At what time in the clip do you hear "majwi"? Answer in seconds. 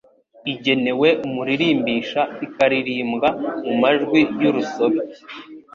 3.81-4.19